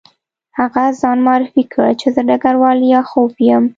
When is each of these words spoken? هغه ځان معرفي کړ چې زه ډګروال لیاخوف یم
هغه 0.59 0.83
ځان 1.01 1.17
معرفي 1.25 1.63
کړ 1.73 1.87
چې 2.01 2.07
زه 2.15 2.21
ډګروال 2.29 2.77
لیاخوف 2.85 3.33
یم 3.49 3.63